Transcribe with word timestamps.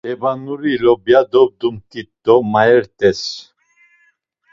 Lebanuri 0.07 0.73
lobya 0.85 1.19
dobdumt̆it 1.31 2.09
do 2.23 2.35
mayet̆es. 2.51 3.21